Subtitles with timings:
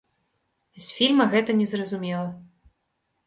[0.85, 2.25] З фільма гэта не зразумела.